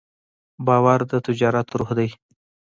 [0.67, 2.09] باور د تجارت روح دی.